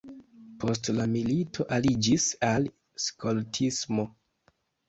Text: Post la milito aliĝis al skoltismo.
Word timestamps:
Post 0.63 0.89
la 0.99 1.05
milito 1.11 1.67
aliĝis 1.77 2.27
al 2.49 2.67
skoltismo. 3.07 4.11